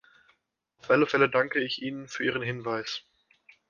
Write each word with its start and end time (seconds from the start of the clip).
Auf 0.79 0.89
alle 0.89 1.05
Fälle 1.05 1.29
danke 1.29 1.59
ich 1.63 1.83
Ihnen 1.83 2.07
für 2.07 2.23
Ihren 2.25 2.41
Hinweis. 2.41 3.03